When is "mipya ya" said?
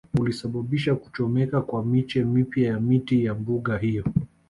2.25-2.79